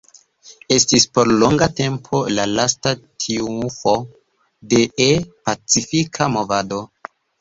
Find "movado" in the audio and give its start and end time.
6.39-6.81